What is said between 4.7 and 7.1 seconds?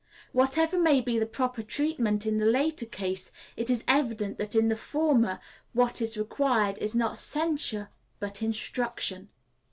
former what is required is